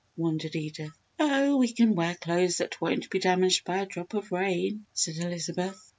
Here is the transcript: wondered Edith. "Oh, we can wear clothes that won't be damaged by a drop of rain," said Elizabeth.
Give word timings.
wondered 0.17 0.55
Edith. 0.55 0.93
"Oh, 1.19 1.57
we 1.57 1.71
can 1.71 1.93
wear 1.93 2.15
clothes 2.15 2.57
that 2.57 2.81
won't 2.81 3.11
be 3.11 3.19
damaged 3.19 3.65
by 3.65 3.77
a 3.81 3.85
drop 3.85 4.15
of 4.15 4.31
rain," 4.31 4.87
said 4.93 5.17
Elizabeth. 5.17 5.79